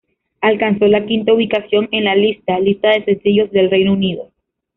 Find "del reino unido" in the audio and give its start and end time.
3.51-4.31